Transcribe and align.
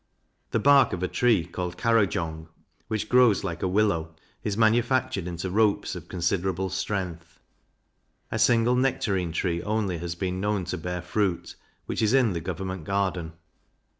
The 0.49 0.57
bark 0.57 0.93
of 0.93 1.03
a 1.03 1.07
tree 1.07 1.45
called 1.45 1.77
Carajong, 1.77 2.47
which 2.87 3.07
grows 3.07 3.43
like 3.43 3.61
a 3.61 3.67
willow, 3.67 4.15
is 4.43 4.57
manufactured 4.57 5.27
into 5.27 5.51
ropes 5.51 5.93
of 5.93 6.07
considerable 6.09 6.71
strength. 6.71 7.39
A 8.31 8.39
single 8.39 8.75
nectarine 8.75 9.31
tree 9.31 9.61
only 9.61 9.99
has 9.99 10.15
been 10.15 10.41
known 10.41 10.65
to 10.65 10.77
bear 10.79 11.03
fruit, 11.03 11.55
which 11.85 12.01
is 12.01 12.15
in 12.15 12.33
the 12.33 12.41
Government 12.41 12.83
Garden. 12.83 13.33